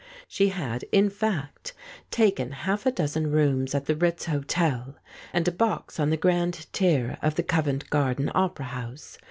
She 0.27 0.49
had, 0.49 0.83
in 0.91 1.11
fact, 1.11 1.73
taken 2.09 2.51
half 2.53 2.87
a 2.87 2.91
dozen 2.91 3.29
rooms 3.31 3.75
at 3.75 3.85
the 3.85 3.95
Ritz 3.95 4.25
Hotel 4.25 4.95
and 5.31 5.47
a 5.47 5.51
box 5.51 5.99
on 5.99 6.09
the 6.09 6.17
grand 6.17 6.65
tier 6.73 7.19
of 7.21 7.35
the 7.35 7.43
Covent 7.43 7.87
Garden 7.91 8.31
Opera 8.33 8.65
House. 8.65 9.19